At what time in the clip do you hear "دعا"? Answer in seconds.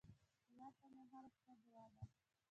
1.63-1.85